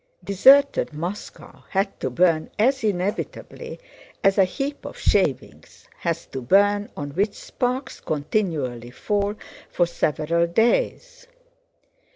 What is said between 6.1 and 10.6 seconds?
to burn on which sparks continually fall for several